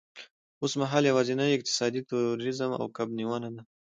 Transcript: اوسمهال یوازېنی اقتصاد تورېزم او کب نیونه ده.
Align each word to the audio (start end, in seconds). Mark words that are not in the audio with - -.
اوسمهال 0.63 1.03
یوازېنی 1.11 1.55
اقتصاد 1.57 1.93
تورېزم 2.09 2.71
او 2.79 2.85
کب 2.95 3.09
نیونه 3.17 3.49
ده. 3.55 3.61